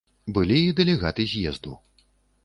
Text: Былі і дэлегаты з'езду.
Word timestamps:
Былі 0.35 0.61
і 0.69 0.71
дэлегаты 0.79 1.25
з'езду. 1.33 1.75